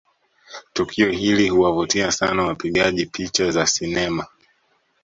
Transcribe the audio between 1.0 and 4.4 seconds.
hili huwavutia sana wapigaji picha za sinema